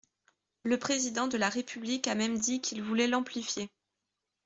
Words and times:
Le 0.63 0.79
Président 0.79 1.27
de 1.27 1.37
la 1.37 1.47
République 1.47 2.07
a 2.07 2.15
même 2.15 2.39
dit 2.39 2.59
qu’il 2.59 2.81
voulait 2.81 3.05
l’amplifier. 3.05 3.69